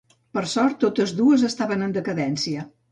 Per 0.37 0.43
sort 0.53 0.79
totes 0.85 1.15
dues 1.21 1.47
estaven 1.51 1.91
en 1.91 1.97
decadència. 2.01 2.69